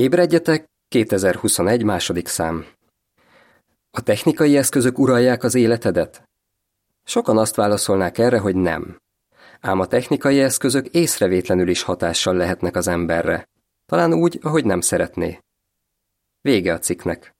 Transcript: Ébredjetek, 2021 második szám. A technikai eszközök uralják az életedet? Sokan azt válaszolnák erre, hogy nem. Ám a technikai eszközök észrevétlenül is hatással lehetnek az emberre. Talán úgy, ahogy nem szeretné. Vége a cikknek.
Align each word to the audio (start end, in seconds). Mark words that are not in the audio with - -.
Ébredjetek, 0.00 0.64
2021 0.88 1.82
második 1.82 2.28
szám. 2.28 2.66
A 3.90 4.02
technikai 4.02 4.56
eszközök 4.56 4.98
uralják 4.98 5.42
az 5.42 5.54
életedet? 5.54 6.22
Sokan 7.04 7.38
azt 7.38 7.54
válaszolnák 7.54 8.18
erre, 8.18 8.38
hogy 8.38 8.56
nem. 8.56 8.98
Ám 9.60 9.80
a 9.80 9.86
technikai 9.86 10.40
eszközök 10.40 10.88
észrevétlenül 10.88 11.68
is 11.68 11.82
hatással 11.82 12.34
lehetnek 12.34 12.76
az 12.76 12.88
emberre. 12.88 13.48
Talán 13.86 14.14
úgy, 14.14 14.38
ahogy 14.42 14.64
nem 14.64 14.80
szeretné. 14.80 15.38
Vége 16.40 16.72
a 16.72 16.78
cikknek. 16.78 17.34